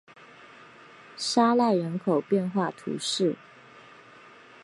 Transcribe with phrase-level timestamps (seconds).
[1.15, 3.35] 沙赖人口变化图示